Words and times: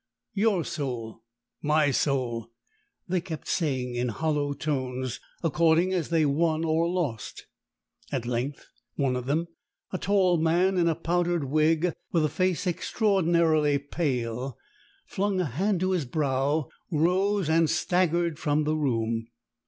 "Your 0.33 0.63
soul!" 0.65 1.21
"My 1.61 1.91
soul!" 1.91 2.49
they 3.07 3.21
kept 3.21 3.47
saying 3.47 3.93
in 3.93 4.07
hollow 4.09 4.53
tones, 4.53 5.19
according 5.43 5.93
as 5.93 6.09
they 6.09 6.25
won 6.25 6.63
or 6.63 6.87
lost. 6.89 7.45
At 8.11 8.25
length 8.25 8.65
one 8.95 9.15
of 9.15 9.27
them 9.27 9.47
a 9.91 9.99
tall 9.99 10.37
man 10.37 10.79
in 10.79 10.87
a 10.87 10.95
powdered 10.95 11.43
wig, 11.43 11.93
with 12.11 12.25
a 12.25 12.29
face 12.29 12.65
extraordinarily 12.65 13.77
pale 13.77 14.57
flung 15.05 15.39
a 15.39 15.45
hand 15.45 15.81
to 15.81 15.91
his 15.91 16.05
brow, 16.05 16.69
rose 16.89 17.47
and 17.47 17.69
staggered 17.69 18.39
from 18.39 18.63
the 18.63 18.75
room. 18.75 19.27